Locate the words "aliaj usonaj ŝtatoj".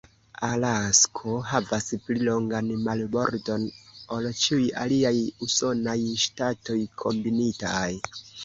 4.87-6.83